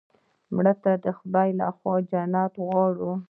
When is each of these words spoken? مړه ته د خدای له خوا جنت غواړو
مړه 0.55 0.73
ته 0.83 0.91
د 1.03 1.05
خدای 1.17 1.49
له 1.59 1.67
خوا 1.77 1.95
جنت 2.09 2.53
غواړو 2.65 3.11